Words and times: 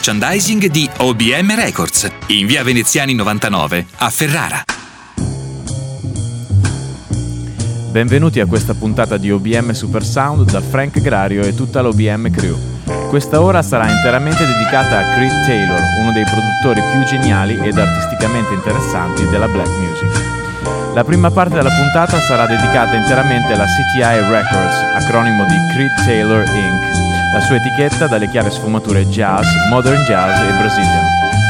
merchandising 0.00 0.68
di 0.68 0.88
OBM 0.96 1.54
Records, 1.54 2.10
in 2.28 2.46
via 2.46 2.64
Veneziani 2.64 3.12
99 3.12 3.86
a 3.98 4.08
Ferrara. 4.08 4.62
Benvenuti 7.90 8.40
a 8.40 8.46
questa 8.46 8.72
puntata 8.72 9.18
di 9.18 9.30
OBM 9.30 9.72
Super 9.72 10.02
Sound 10.02 10.50
da 10.50 10.62
Frank 10.62 11.02
Grario 11.02 11.42
e 11.42 11.54
tutta 11.54 11.82
l'OBM 11.82 12.30
crew. 12.30 12.56
Questa 13.10 13.42
ora 13.42 13.60
sarà 13.60 13.90
interamente 13.90 14.46
dedicata 14.46 15.00
a 15.00 15.14
Creed 15.16 15.44
Taylor, 15.44 15.80
uno 16.00 16.12
dei 16.12 16.24
produttori 16.24 16.80
più 16.92 17.04
geniali 17.04 17.58
ed 17.62 17.76
artisticamente 17.76 18.54
interessanti 18.54 19.28
della 19.28 19.48
black 19.48 19.68
music. 19.68 20.94
La 20.94 21.04
prima 21.04 21.30
parte 21.30 21.56
della 21.56 21.68
puntata 21.68 22.18
sarà 22.22 22.46
dedicata 22.46 22.96
interamente 22.96 23.52
alla 23.52 23.66
CTI 23.66 24.30
Records, 24.30 25.04
acronimo 25.04 25.44
di 25.44 25.56
Creed 25.74 25.94
Taylor 26.06 26.48
Inc., 26.48 27.09
la 27.32 27.40
sua 27.40 27.56
etichetta 27.56 28.06
dalle 28.06 28.28
chiare 28.28 28.50
sfumature 28.50 29.06
jazz, 29.06 29.46
modern 29.68 30.02
jazz 30.02 30.40
e 30.40 30.52
brazilian. 30.58 31.04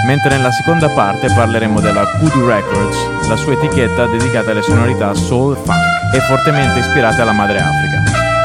Mentre 0.06 0.36
nella 0.36 0.50
seconda 0.50 0.88
parte 0.91 1.28
parleremo 1.32 1.80
della 1.80 2.04
Kudu 2.18 2.46
Records, 2.46 2.96
la 3.28 3.36
sua 3.36 3.52
etichetta 3.52 4.06
dedicata 4.06 4.50
alle 4.50 4.62
sonorità 4.62 5.14
soul 5.14 5.56
funk 5.56 6.14
e 6.14 6.20
fortemente 6.20 6.80
ispirate 6.80 7.22
alla 7.22 7.32
madre 7.32 7.58
Africa. 7.58 8.02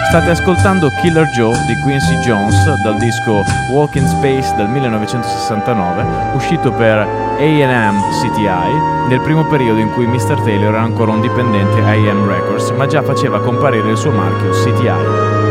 State 0.08 0.30
ascoltando 0.30 0.90
Killer 1.02 1.28
Joe 1.30 1.58
di 1.66 1.76
Quincy 1.82 2.16
Jones 2.20 2.56
dal 2.84 2.98
disco 2.98 3.44
Walk 3.72 3.96
in 3.96 4.08
Space 4.08 4.54
del 4.56 4.68
1969, 4.68 6.36
uscito 6.36 6.72
per 6.72 7.00
AM 7.00 8.02
CTI 8.22 9.09
nel 9.09 9.20
primo 9.22 9.46
periodo 9.46 9.80
in 9.80 9.92
cui 9.92 10.08
Mr. 10.08 10.40
Taylor 10.42 10.74
era 10.74 10.81
ancora 10.81 11.12
un 11.12 11.22
dipendente 11.22 11.81
AM 11.81 12.28
Records, 12.28 12.70
ma 12.72 12.86
già 12.86 13.02
faceva 13.02 13.42
comparire 13.42 13.90
il 13.90 13.98
suo 13.98 14.12
marchio 14.12 14.52
CTI. 14.52 15.45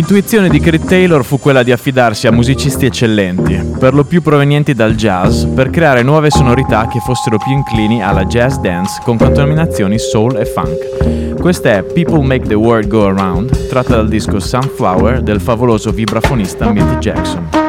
L'intuizione 0.00 0.48
di 0.48 0.60
Crit 0.60 0.86
Taylor 0.86 1.22
fu 1.22 1.38
quella 1.38 1.62
di 1.62 1.72
affidarsi 1.72 2.26
a 2.26 2.32
musicisti 2.32 2.86
eccellenti, 2.86 3.72
per 3.78 3.92
lo 3.92 4.02
più 4.02 4.22
provenienti 4.22 4.72
dal 4.72 4.94
jazz, 4.94 5.44
per 5.44 5.68
creare 5.68 6.02
nuove 6.02 6.30
sonorità 6.30 6.88
che 6.88 7.00
fossero 7.00 7.36
più 7.36 7.52
inclini 7.52 8.02
alla 8.02 8.24
jazz 8.24 8.56
dance 8.56 8.98
con 9.04 9.18
contaminazioni 9.18 9.98
soul 9.98 10.38
e 10.38 10.46
funk. 10.46 11.34
Questa 11.38 11.72
è 11.72 11.82
People 11.82 12.22
Make 12.22 12.48
the 12.48 12.54
World 12.54 12.88
Go 12.88 13.08
Around, 13.08 13.68
tratta 13.68 13.96
dal 13.96 14.08
disco 14.08 14.40
Sunflower 14.40 15.20
del 15.20 15.38
favoloso 15.38 15.90
vibrafonista 15.90 16.72
Milt 16.72 16.96
Jackson. 16.96 17.59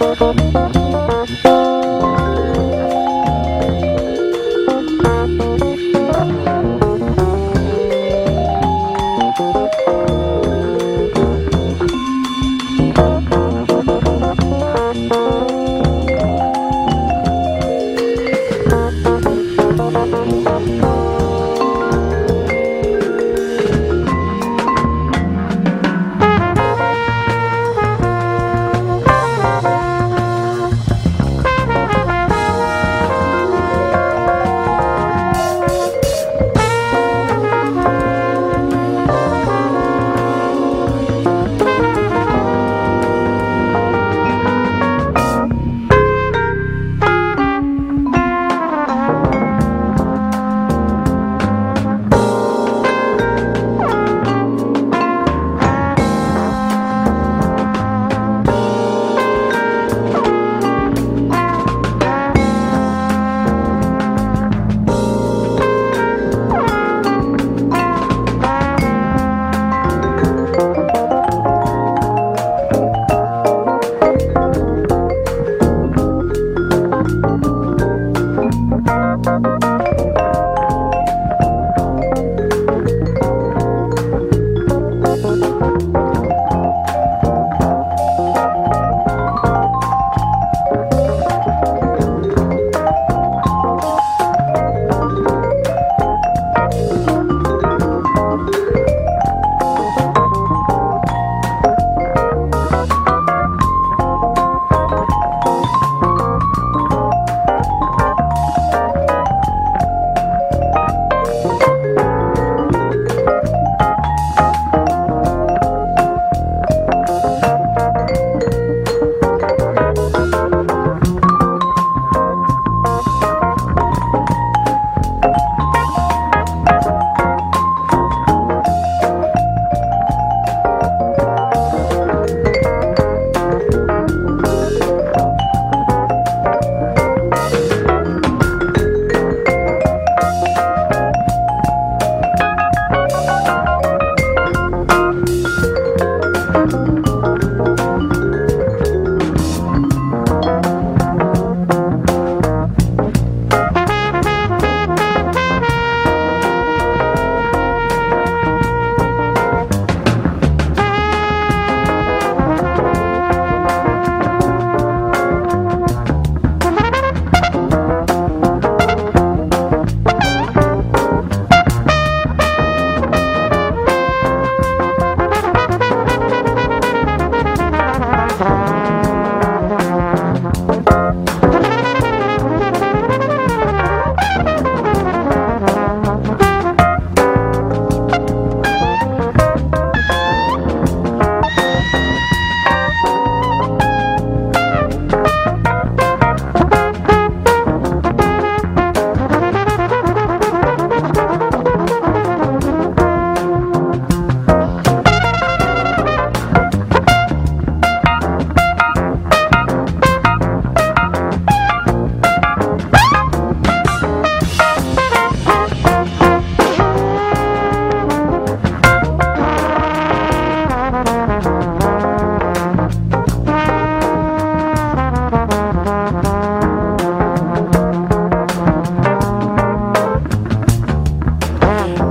Thank 0.00 0.77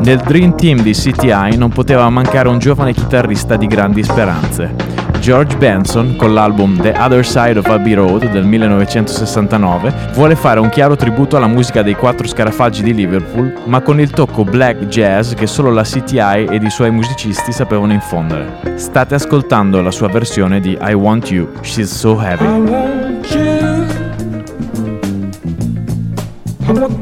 Nel 0.07 0.19
Dream 0.19 0.55
Team 0.55 0.83
di 0.83 0.93
CTI 0.93 1.57
non 1.57 1.67
poteva 1.67 2.09
mancare 2.09 2.47
un 2.47 2.59
giovane 2.59 2.93
chitarrista 2.93 3.57
di 3.57 3.67
grandi 3.67 4.03
speranze. 4.03 4.73
George 5.19 5.57
Benson, 5.57 6.15
con 6.15 6.33
l'album 6.33 6.79
The 6.79 6.95
Other 6.97 7.25
Side 7.25 7.59
of 7.59 7.65
Abbey 7.65 7.91
Road 7.91 8.31
del 8.31 8.45
1969, 8.45 10.11
vuole 10.13 10.37
fare 10.37 10.61
un 10.61 10.69
chiaro 10.69 10.95
tributo 10.95 11.35
alla 11.35 11.47
musica 11.47 11.81
dei 11.81 11.95
quattro 11.95 12.25
scarafaggi 12.25 12.83
di 12.83 12.93
Liverpool, 12.93 13.53
ma 13.65 13.81
con 13.81 13.99
il 13.99 14.09
tocco 14.11 14.45
black 14.45 14.85
jazz 14.85 15.33
che 15.33 15.45
solo 15.45 15.71
la 15.71 15.83
CTI 15.83 16.45
ed 16.51 16.63
i 16.63 16.69
suoi 16.69 16.89
musicisti 16.89 17.51
sapevano 17.51 17.91
infondere. 17.91 18.75
State 18.75 19.15
ascoltando 19.15 19.81
la 19.81 19.91
sua 19.91 20.07
versione 20.07 20.61
di 20.61 20.77
I 20.79 20.93
Want 20.93 21.29
You, 21.29 21.49
She's 21.63 21.93
So 21.93 22.17
Heavy. 22.17 22.45
I 22.45 22.59
want 22.61 23.29
you. 23.33 23.85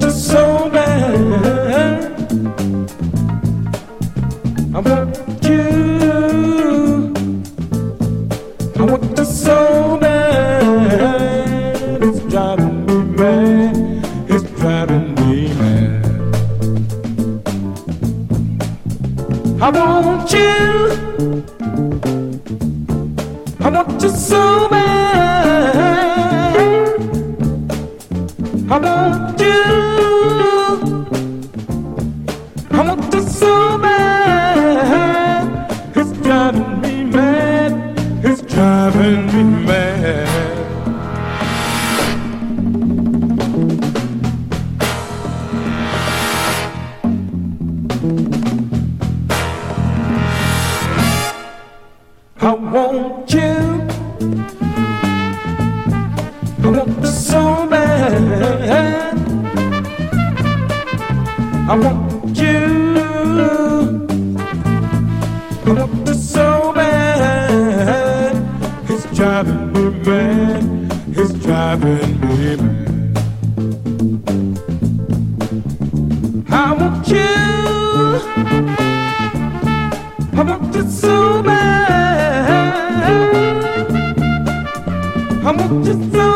So 0.10 0.70
bad. 0.72 1.64
I 52.46 52.54
want 52.54 53.34
you. 53.34 53.42
I 56.62 56.70
want 56.70 57.02
you 57.02 57.08
so 57.08 57.68
bad. 57.68 59.18
I 61.68 61.75
want 61.75 62.38
you. 62.38 62.58
I 65.66 65.72
want 65.74 66.08
you 66.08 66.14
so 66.14 66.72
bad. 66.72 68.36
It's 68.92 69.06
driving 69.18 69.74
me 69.74 69.90
mad. 70.06 70.64
It's 71.18 71.34
driving 71.44 72.20
me 72.22 72.58
mad. 72.58 73.18
I 76.52 76.74
want 76.74 77.08
you. 77.08 77.34
I 80.38 80.44
want 80.44 80.75
you 80.75 80.84
so 80.92 81.42
bad. 81.42 81.85
I'm 85.48 85.84
just 85.84 86.35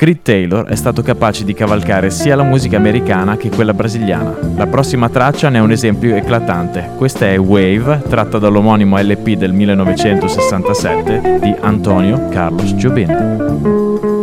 Creed 0.00 0.22
Taylor 0.22 0.64
è 0.64 0.76
stato 0.76 1.02
capace 1.02 1.44
di 1.44 1.52
cavalcare 1.52 2.08
sia 2.08 2.34
la 2.34 2.42
musica 2.42 2.78
americana 2.78 3.36
che 3.36 3.50
quella 3.50 3.74
brasiliana. 3.74 4.34
La 4.56 4.66
prossima 4.66 5.10
traccia 5.10 5.50
ne 5.50 5.58
è 5.58 5.60
un 5.60 5.72
esempio 5.72 6.16
eclatante. 6.16 6.92
Questa 6.96 7.26
è 7.26 7.38
Wave, 7.38 8.04
tratta 8.08 8.38
dall'omonimo 8.38 8.96
LP 8.98 9.34
del 9.34 9.52
1967 9.52 11.40
di 11.42 11.54
Antonio 11.60 12.28
Carlos 12.30 12.72
Jobim. 12.76 14.19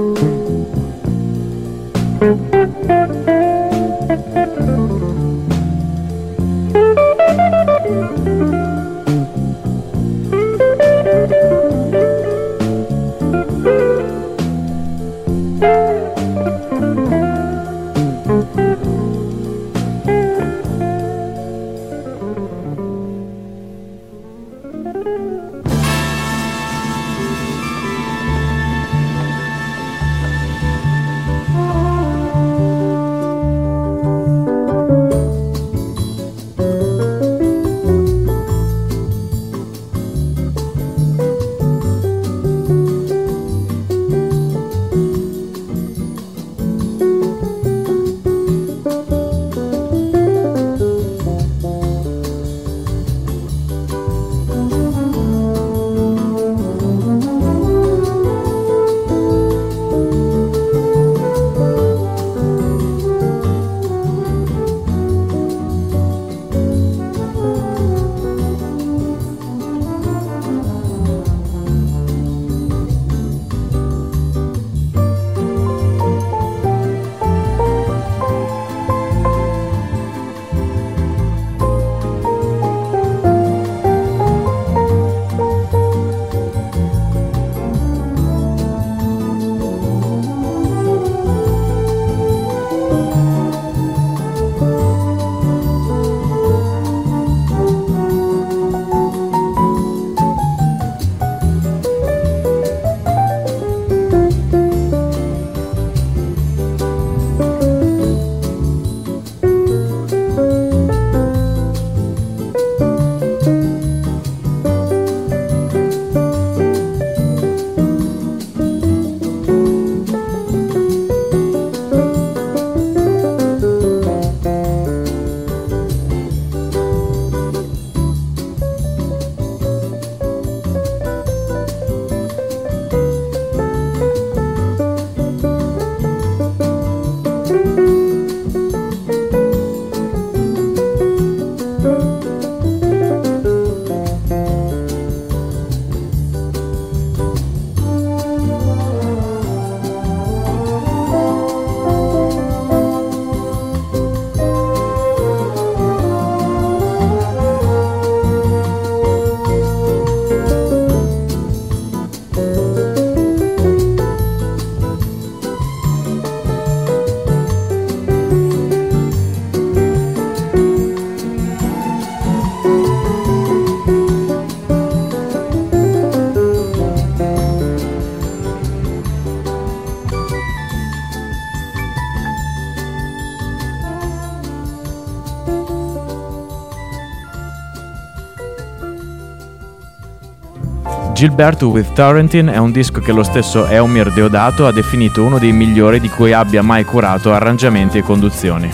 Gilberto 191.18 191.70
with 191.70 191.94
Tarantin 191.94 192.46
è 192.46 192.58
un 192.58 192.72
disco 192.72 193.01
che 193.01 193.12
lo 193.12 193.24
stesso 193.24 193.66
Eumir 193.66 194.14
Deodato 194.14 194.68
ha 194.68 194.72
definito 194.72 195.24
uno 195.24 195.40
dei 195.40 195.51
migliori 195.51 196.00
di 196.00 196.10
cui 196.10 196.32
abbia 196.32 196.62
mai 196.62 196.84
curato 196.84 197.34
arrangiamenti 197.34 197.98
e 197.98 198.03
conduzioni. 198.03 198.70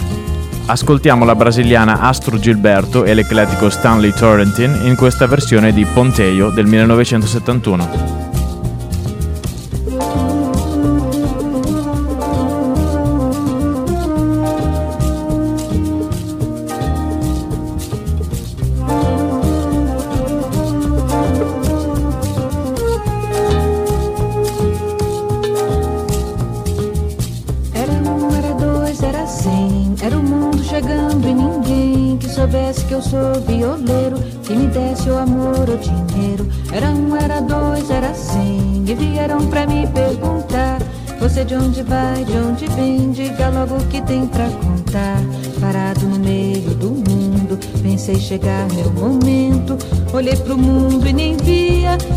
Ascoltiamo 0.66 1.24
la 1.24 1.36
brasiliana 1.36 2.02
Astro 2.02 2.38
Gilberto 2.38 3.06
e 3.06 3.14
l'ecletico 3.14 3.70
Stanley 3.70 4.12
Torrentin 4.12 4.78
in 4.84 4.98
questa 4.98 5.26
versione 5.26 5.72
di 5.72 5.86
Ponteio 5.86 6.50
del 6.50 6.66
1971. 6.66 8.23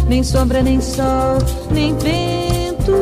Nem 0.09 0.23
sombra, 0.23 0.63
nem 0.63 0.81
sol, 0.81 1.39
nem 1.71 1.95
vento. 1.99 2.93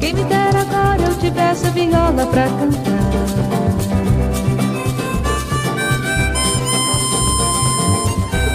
Quem 0.00 0.12
me 0.14 0.24
dera 0.24 0.60
agora 0.60 1.02
eu 1.02 1.14
tivesse 1.18 1.66
a 1.66 1.70
viola 1.70 2.26
pra 2.26 2.48
cantar. 2.48 2.82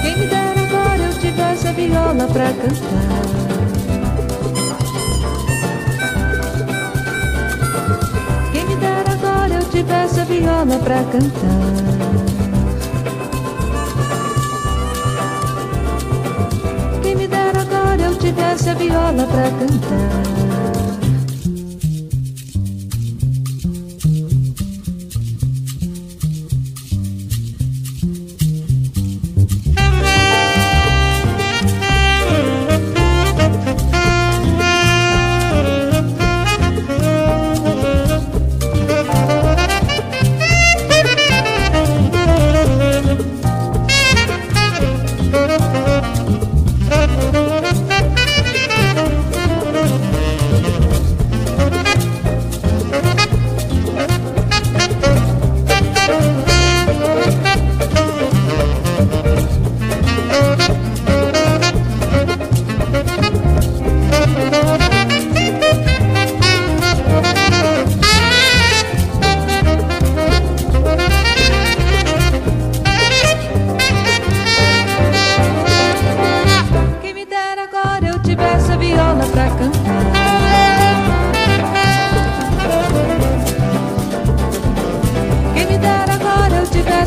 Quem 0.01 0.17
me 0.17 0.27
dera 0.27 0.61
agora 0.61 0.97
eu 1.03 1.13
tivesse 1.19 1.67
a 1.67 1.71
viola 1.71 2.27
pra 10.79 11.03
cantar. 11.03 12.36
desce 18.37 18.69
a 18.69 18.73
viola 18.75 19.25
pra 19.25 19.49
cantar. 19.49 20.46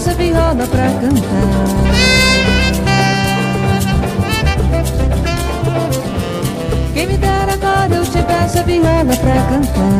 essa 0.00 0.14
viola 0.14 0.66
pra 0.66 0.86
cantar. 0.98 1.90
Quem 6.94 7.06
me 7.06 7.18
dera 7.18 7.52
agora 7.52 7.94
eu 7.94 8.04
tivesse 8.04 8.60
a 8.60 8.62
viola 8.62 9.04
pra 9.04 9.34
cantar. 9.50 9.90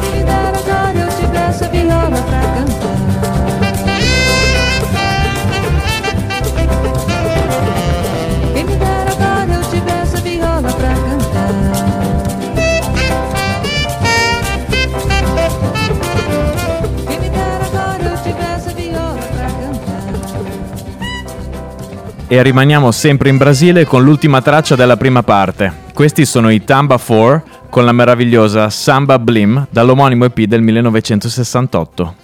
Quem 0.00 0.12
me 0.12 0.22
dera 0.24 0.56
agora 0.56 0.98
eu 0.98 1.08
tivesse 1.08 1.64
a 1.64 1.68
viola 1.68 2.22
pra 2.22 2.40
cantar. 2.54 2.93
E 22.34 22.42
rimaniamo 22.42 22.90
sempre 22.90 23.28
in 23.28 23.36
Brasile 23.36 23.84
con 23.84 24.02
l'ultima 24.02 24.42
traccia 24.42 24.74
della 24.74 24.96
prima 24.96 25.22
parte. 25.22 25.72
Questi 25.94 26.26
sono 26.26 26.50
i 26.50 26.64
Tamba 26.64 26.98
4 26.98 27.44
con 27.70 27.84
la 27.84 27.92
meravigliosa 27.92 28.70
Samba 28.70 29.20
Blim 29.20 29.68
dall'omonimo 29.70 30.24
EP 30.24 30.40
del 30.40 30.60
1968. 30.60 32.23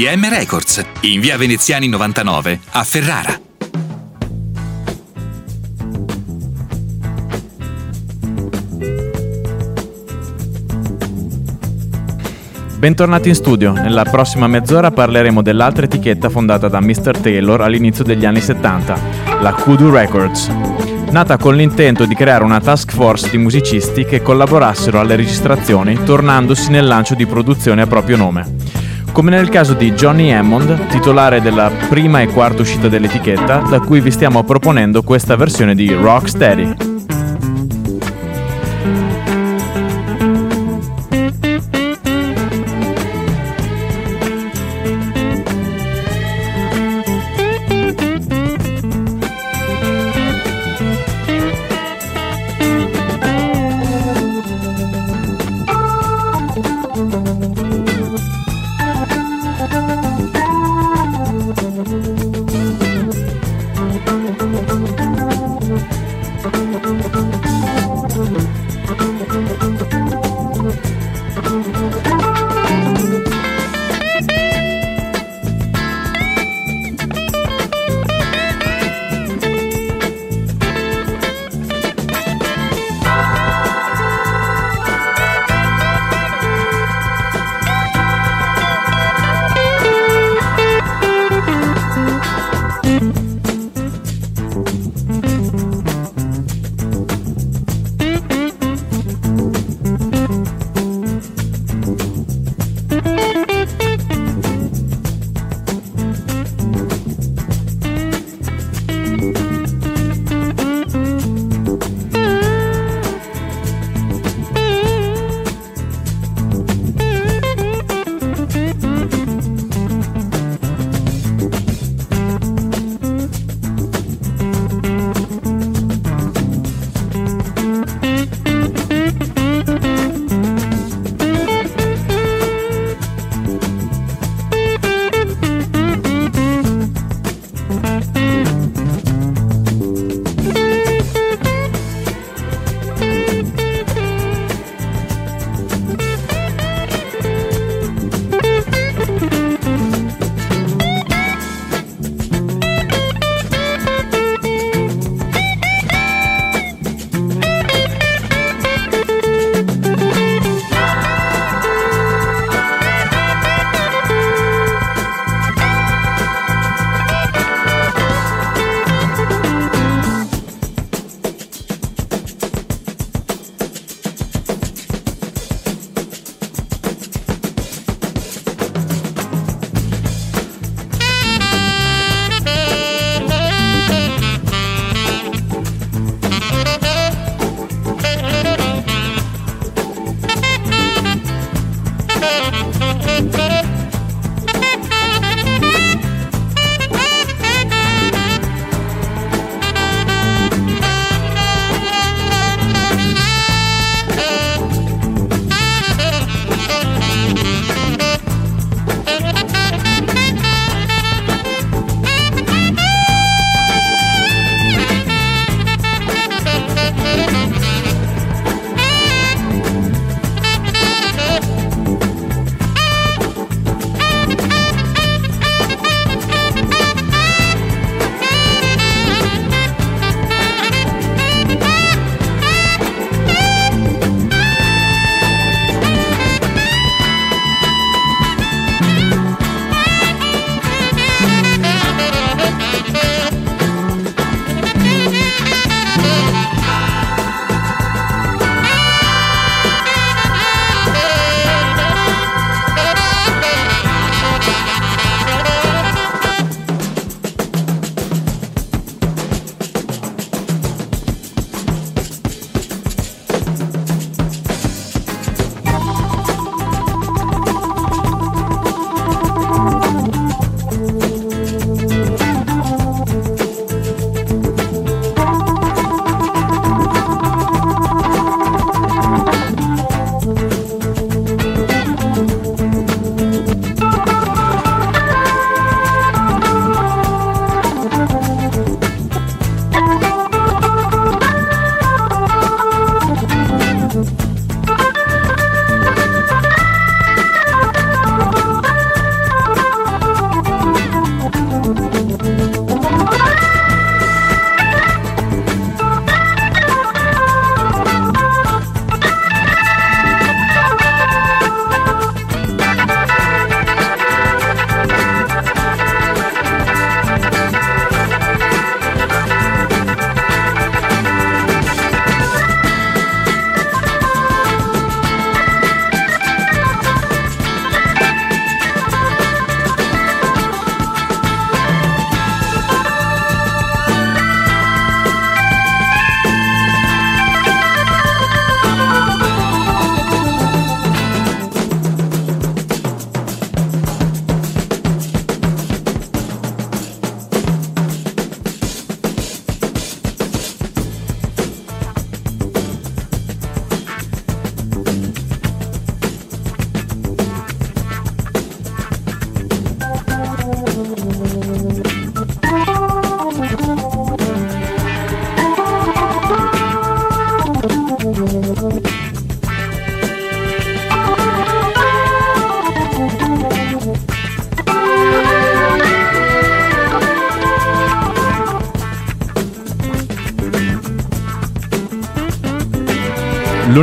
Records, 0.00 0.80
in 1.00 1.18
via 1.18 1.36
Veneziani 1.36 1.88
99 1.88 2.60
a 2.70 2.84
Ferrara. 2.84 3.40
Bentornati 12.78 13.28
in 13.28 13.34
studio, 13.34 13.72
nella 13.72 14.04
prossima 14.04 14.46
mezz'ora 14.46 14.92
parleremo 14.92 15.42
dell'altra 15.42 15.86
etichetta 15.86 16.28
fondata 16.28 16.68
da 16.68 16.80
Mr. 16.80 17.18
Taylor 17.18 17.60
all'inizio 17.62 18.04
degli 18.04 18.24
anni 18.24 18.40
70, 18.40 19.00
la 19.40 19.52
Kudu 19.52 19.90
Records. 19.90 20.48
Nata 21.10 21.38
con 21.38 21.56
l'intento 21.56 22.04
di 22.04 22.14
creare 22.14 22.44
una 22.44 22.60
task 22.60 22.92
force 22.92 23.30
di 23.30 23.38
musicisti 23.38 24.04
che 24.04 24.22
collaborassero 24.22 25.00
alle 25.00 25.16
registrazioni 25.16 25.98
tornandosi 26.04 26.70
nel 26.70 26.86
lancio 26.86 27.16
di 27.16 27.26
produzione 27.26 27.82
a 27.82 27.86
proprio 27.88 28.16
nome. 28.16 28.67
Come 29.18 29.32
nel 29.32 29.48
caso 29.48 29.74
di 29.74 29.94
Johnny 29.94 30.30
Hammond, 30.30 30.86
titolare 30.90 31.40
della 31.40 31.72
prima 31.88 32.20
e 32.20 32.28
quarta 32.28 32.62
uscita 32.62 32.86
dell'etichetta, 32.86 33.64
da 33.68 33.80
cui 33.80 34.00
vi 34.00 34.12
stiamo 34.12 34.44
proponendo 34.44 35.02
questa 35.02 35.34
versione 35.34 35.74
di 35.74 35.92
Rocksteady. 35.92 36.74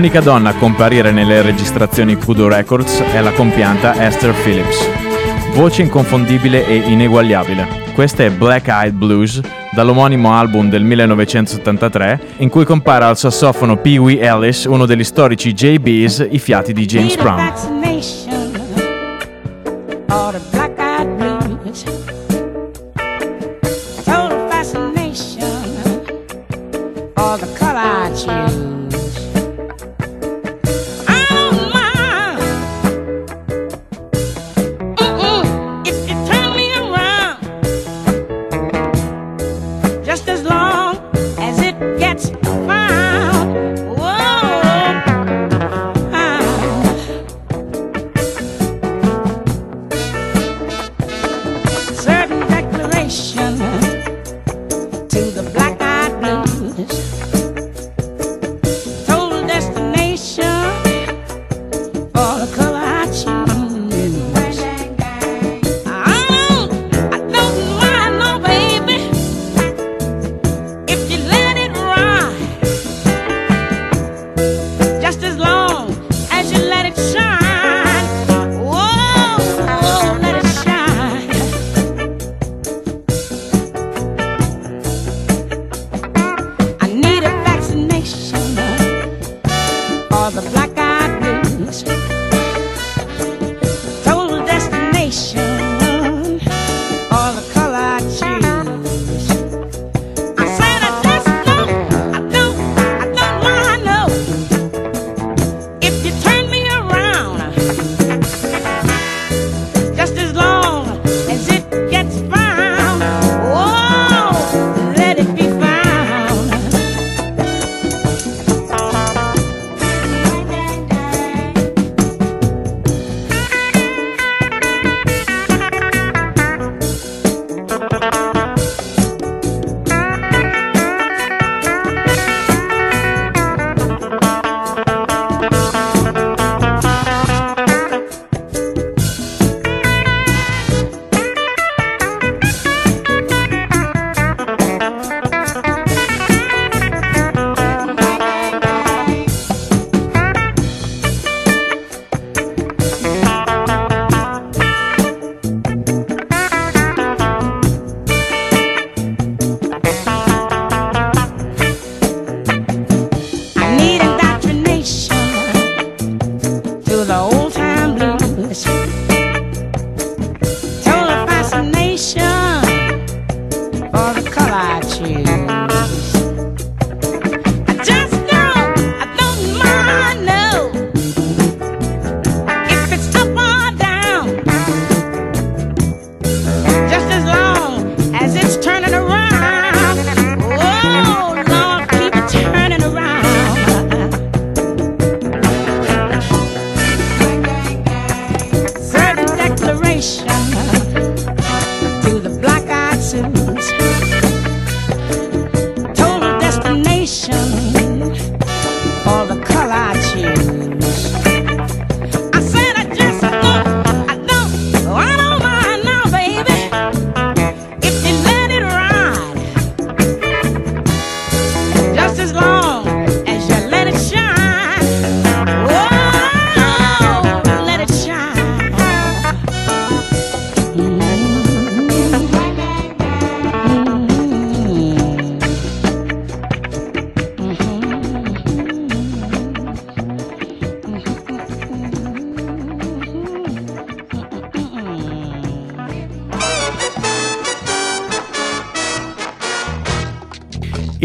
L'unica 0.06 0.22
donna 0.22 0.50
a 0.50 0.54
comparire 0.54 1.10
nelle 1.10 1.42
registrazioni 1.42 2.16
Kudo 2.16 2.48
Records 2.48 3.02
è 3.02 3.22
la 3.22 3.32
compianta 3.32 4.06
Esther 4.06 4.36
Phillips. 4.36 4.88
Voce 5.56 5.82
inconfondibile 5.82 6.64
e 6.68 6.76
ineguagliabile. 6.76 7.92
Questa 7.96 8.24
è 8.24 8.30
Black 8.30 8.68
Eyed 8.68 8.94
Blues, 8.94 9.42
dall'omonimo 9.72 10.32
album 10.32 10.70
del 10.70 10.84
1973, 10.84 12.20
in 12.38 12.50
cui 12.50 12.66
compare 12.66 13.06
al 13.06 13.18
sassofono 13.18 13.78
Pee 13.78 13.98
Wee 13.98 14.20
Ellis, 14.20 14.66
uno 14.66 14.86
degli 14.86 15.04
storici 15.04 15.54
JBs, 15.54 16.28
i 16.30 16.38
fiati 16.38 16.72
di 16.72 16.86
James 16.86 17.16
Brown. 17.16 17.75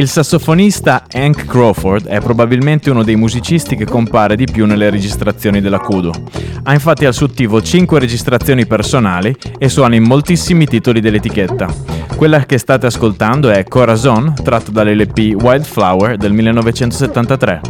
Il 0.01 0.09
sassofonista 0.09 1.05
Hank 1.13 1.45
Crawford 1.45 2.07
è 2.07 2.21
probabilmente 2.21 2.89
uno 2.89 3.05
dei 3.05 3.17
musicisti 3.17 3.77
che 3.77 3.85
compare 3.85 4.35
di 4.35 4.47
più 4.51 4.65
nelle 4.65 4.89
registrazioni 4.89 5.61
della 5.61 5.79
Kudo. 5.79 6.11
Ha 6.63 6.73
infatti 6.73 7.05
al 7.05 7.13
suo 7.13 7.27
attivo 7.27 7.61
5 7.61 7.99
registrazioni 7.99 8.65
personali 8.65 9.37
e 9.59 9.69
suona 9.69 9.97
in 9.97 10.05
moltissimi 10.05 10.65
titoli 10.65 11.03
dell'etichetta. 11.03 11.67
Quella 12.17 12.47
che 12.47 12.57
state 12.57 12.87
ascoltando 12.87 13.51
è 13.51 13.63
Corazon, 13.65 14.33
tratto 14.43 14.71
dall'LP 14.71 15.35
Wildflower 15.39 16.17
del 16.17 16.33
1973. 16.33 17.61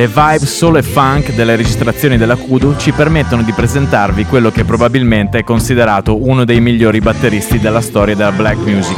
Le 0.00 0.08
vibe 0.08 0.46
solo 0.46 0.78
e 0.78 0.82
funk 0.82 1.34
delle 1.34 1.56
registrazioni 1.56 2.16
della 2.16 2.36
Kudu 2.36 2.74
ci 2.78 2.90
permettono 2.90 3.42
di 3.42 3.52
presentarvi 3.52 4.24
quello 4.24 4.50
che 4.50 4.64
probabilmente 4.64 5.40
è 5.40 5.44
considerato 5.44 6.24
uno 6.26 6.46
dei 6.46 6.58
migliori 6.58 7.00
batteristi 7.00 7.58
della 7.58 7.82
storia 7.82 8.14
della 8.14 8.32
black 8.32 8.56
music. 8.64 8.96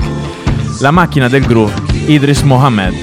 La 0.78 0.92
macchina 0.92 1.26
del 1.26 1.44
groove, 1.44 1.74
Idris 2.06 2.42
Mohamed. 2.42 2.94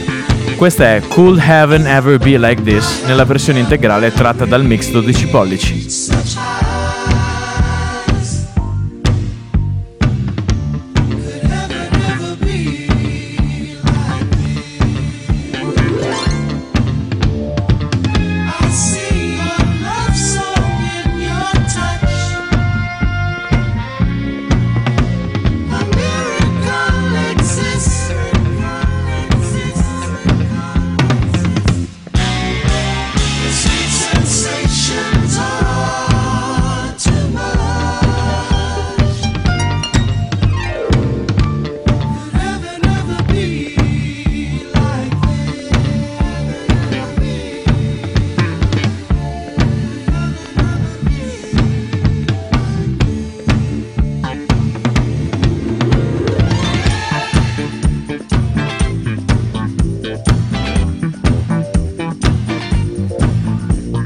Questa 0.55 0.95
è 0.95 1.01
Cool 1.09 1.39
Heaven 1.45 1.85
Ever 1.87 2.17
Be 2.19 2.37
Like 2.37 2.63
This 2.63 3.03
nella 3.05 3.25
versione 3.25 3.59
integrale 3.59 4.13
tratta 4.13 4.45
dal 4.45 4.63
mix 4.63 4.91
12 4.91 5.27
pollici. 5.27 5.88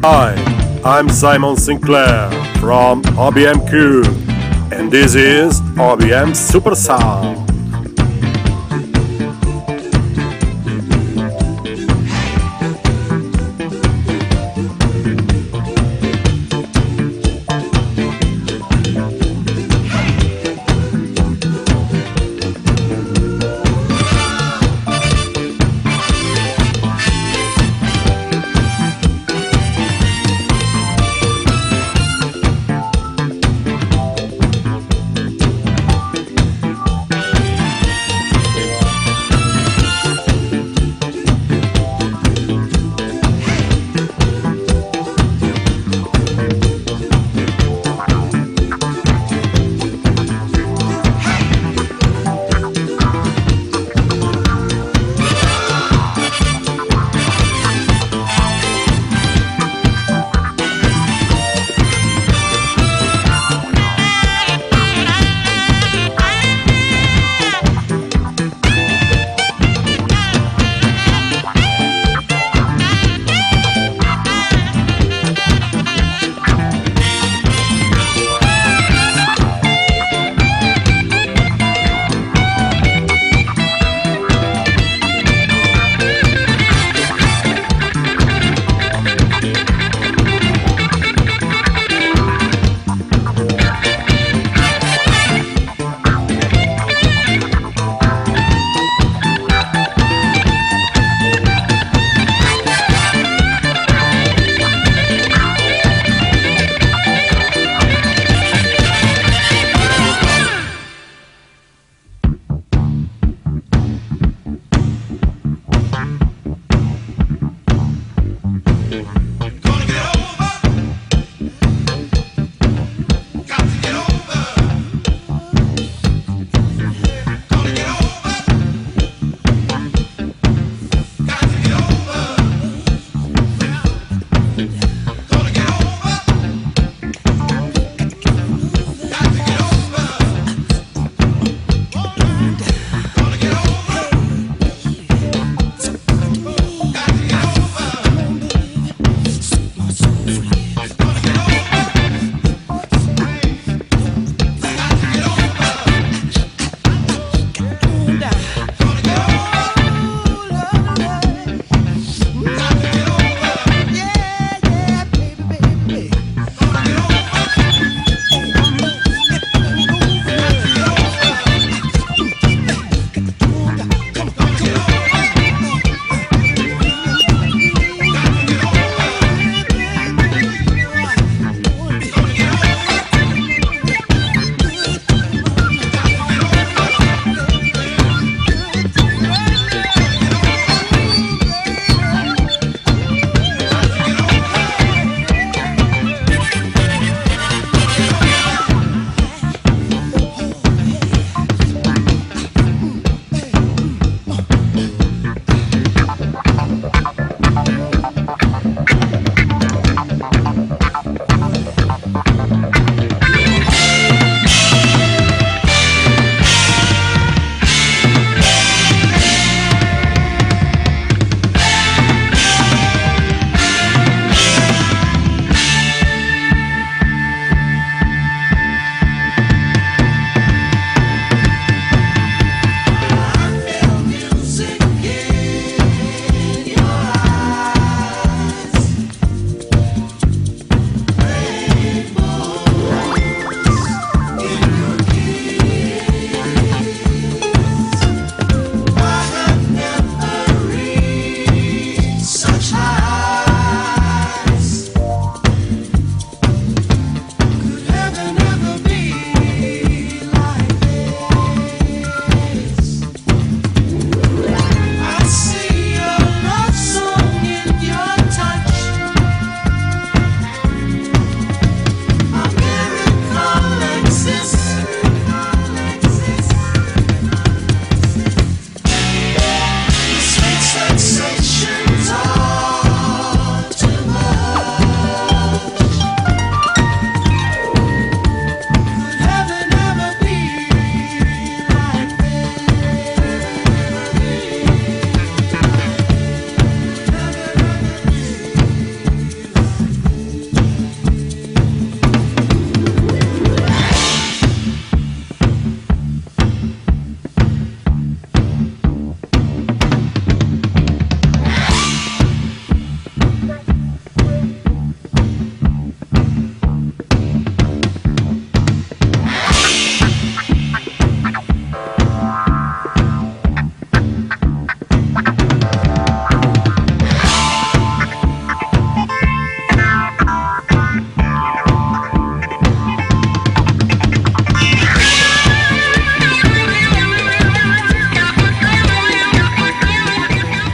Hi, 0.06 0.36
I'm 0.84 1.08
Simon 1.08 1.56
Sinclair 1.56 2.30
from 2.60 3.04
OBMQ, 3.04 4.04
and 4.74 4.92
this 4.92 5.16
is 5.16 5.62
OBM 5.78 6.36
Super 6.36 6.76
Sound. 6.76 7.53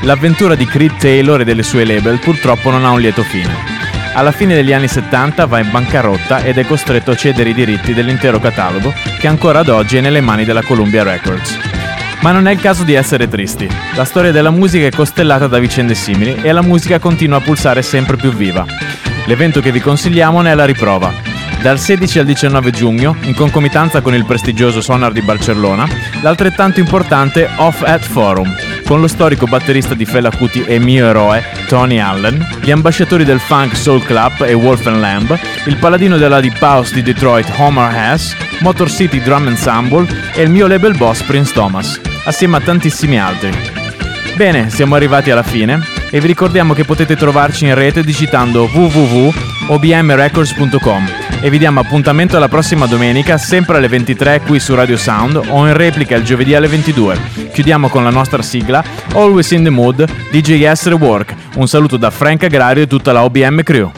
L'avventura 0.09 0.55
di 0.55 0.65
Creed 0.65 0.97
Taylor 0.97 1.41
e 1.41 1.43
delle 1.43 1.61
sue 1.61 1.85
label 1.85 2.17
purtroppo 2.17 2.71
non 2.71 2.83
ha 2.83 2.89
un 2.89 2.99
lieto 2.99 3.21
fine. 3.21 3.53
Alla 4.15 4.31
fine 4.31 4.55
degli 4.55 4.73
anni 4.73 4.87
70 4.87 5.45
va 5.45 5.59
in 5.59 5.69
bancarotta 5.69 6.41
ed 6.41 6.57
è 6.57 6.65
costretto 6.65 7.11
a 7.11 7.15
cedere 7.15 7.51
i 7.51 7.53
diritti 7.53 7.93
dell'intero 7.93 8.39
catalogo 8.39 8.91
che 9.19 9.27
ancora 9.27 9.59
ad 9.59 9.67
oggi 9.67 9.97
è 9.97 10.01
nelle 10.01 10.19
mani 10.19 10.45
della 10.45 10.63
Columbia 10.63 11.03
Records. 11.03 11.59
Ma 12.21 12.31
non 12.31 12.47
è 12.47 12.51
il 12.51 12.59
caso 12.59 12.83
di 12.83 12.95
essere 12.95 13.27
tristi. 13.27 13.69
La 13.93 14.03
storia 14.03 14.31
della 14.31 14.49
musica 14.49 14.87
è 14.87 14.89
costellata 14.89 15.45
da 15.45 15.59
vicende 15.59 15.93
simili 15.93 16.37
e 16.41 16.51
la 16.53 16.63
musica 16.63 16.97
continua 16.97 17.37
a 17.37 17.41
pulsare 17.41 17.83
sempre 17.83 18.17
più 18.17 18.33
viva. 18.33 18.65
L'evento 19.25 19.61
che 19.61 19.71
vi 19.71 19.79
consigliamo 19.79 20.41
ne 20.41 20.53
è 20.53 20.55
la 20.55 20.65
riprova. 20.65 21.13
Dal 21.61 21.77
16 21.77 22.17
al 22.17 22.25
19 22.25 22.71
giugno, 22.71 23.15
in 23.21 23.35
concomitanza 23.35 24.01
con 24.01 24.15
il 24.15 24.25
prestigioso 24.25 24.81
Sonar 24.81 25.11
di 25.11 25.21
Barcellona, 25.21 25.87
l'altrettanto 26.21 26.79
importante 26.79 27.47
Off 27.57 27.83
at 27.83 28.01
Forum, 28.01 28.51
con 28.89 28.99
lo 29.01 29.07
storico 29.07 29.45
batterista 29.45 29.93
di 29.93 30.03
Fela 30.03 30.31
Kuti 30.31 30.63
e 30.63 30.79
mio 30.79 31.05
eroe, 31.05 31.45
Tony 31.67 31.99
Allen, 31.99 32.57
gli 32.63 32.71
ambasciatori 32.71 33.23
del 33.23 33.39
Funk 33.39 33.75
Soul 33.75 34.03
Club 34.03 34.41
e 34.41 34.53
Wolf 34.53 34.83
Lamb, 34.85 35.37
il 35.67 35.77
paladino 35.77 36.17
della 36.17 36.39
Deep 36.39 36.59
House 36.59 36.95
di 36.95 37.03
Detroit 37.03 37.53
Homer 37.57 37.93
Hess, 37.93 38.35
Motor 38.61 38.89
City 38.89 39.21
Drum 39.21 39.47
Ensemble 39.47 40.07
e 40.33 40.41
il 40.41 40.49
mio 40.49 40.65
label 40.65 40.97
boss 40.97 41.21
Prince 41.21 41.53
Thomas, 41.53 42.01
assieme 42.23 42.57
a 42.57 42.61
tantissimi 42.61 43.19
altri. 43.19 43.51
Bene, 44.35 44.71
siamo 44.71 44.95
arrivati 44.95 45.29
alla 45.29 45.43
fine 45.43 45.79
e 46.09 46.19
vi 46.19 46.25
ricordiamo 46.25 46.73
che 46.73 46.83
potete 46.83 47.15
trovarci 47.15 47.65
in 47.65 47.75
rete 47.75 48.03
digitando 48.03 48.67
www.obmrecords.com 48.73 51.18
e 51.41 51.49
vi 51.49 51.57
diamo 51.57 51.79
appuntamento 51.79 52.35
alla 52.35 52.47
prossima 52.47 52.85
domenica 52.85 53.37
sempre 53.37 53.77
alle 53.77 53.87
23 53.87 54.41
qui 54.41 54.59
su 54.59 54.75
Radio 54.75 54.97
Sound 54.97 55.41
o 55.47 55.67
in 55.67 55.73
replica 55.75 56.15
il 56.15 56.23
giovedì 56.23 56.53
alle 56.53 56.67
22. 56.67 57.17
Chiudiamo 57.53 57.87
con 57.87 58.03
la 58.03 58.09
nostra 58.09 58.41
sigla 58.41 58.83
Always 59.13 59.51
in 59.51 59.63
the 59.63 59.69
Mood 59.69 60.05
DJS 60.31 60.87
Rework. 60.87 61.35
Un 61.55 61.67
saluto 61.67 61.97
da 61.97 62.09
Frank 62.09 62.43
Agrario 62.43 62.83
e 62.83 62.87
tutta 62.87 63.11
la 63.11 63.23
OBM 63.23 63.63
Crew. 63.63 63.91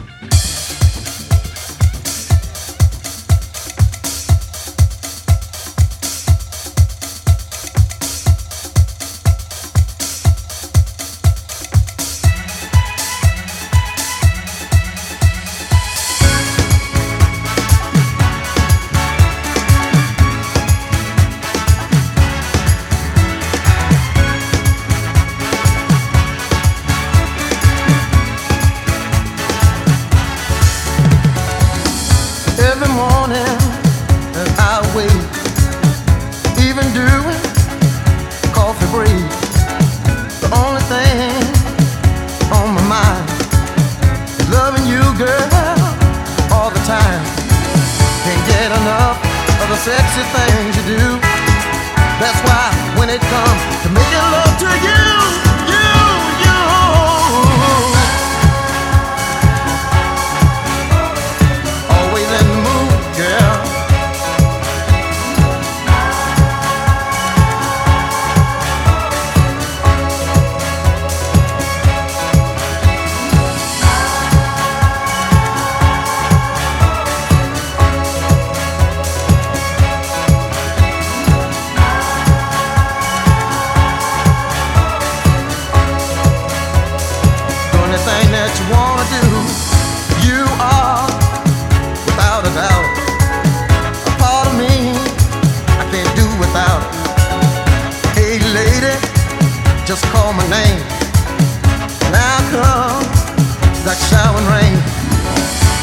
like 103.91 103.99
showering 104.07 104.47
rain. 104.47 104.77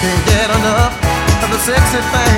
Can't 0.01 0.25
get 0.25 0.49
enough 0.49 0.95
of 1.45 1.51
the 1.53 1.59
sexy 1.59 2.01
thing. 2.01 2.38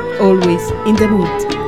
always 0.21 0.69
in 0.85 0.95
the 0.95 1.07
mood. 1.07 1.60